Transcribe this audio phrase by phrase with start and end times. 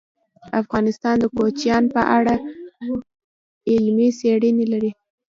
[0.61, 2.35] افغانستان د کوچیان په اړه
[3.71, 4.91] علمي څېړنې لري.